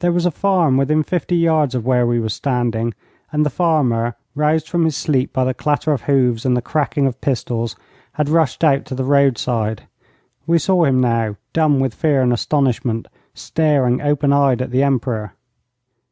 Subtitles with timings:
[0.00, 2.92] There was a farm within fifty yards of where we were standing,
[3.30, 7.06] and the farmer, roused from his sleep by the clatter of hoofs and the cracking
[7.06, 7.76] of pistols,
[8.14, 9.84] had rushed out to the roadside.
[10.48, 15.36] We saw him now, dumb with fear and astonishment, staring open eyed at the Emperor.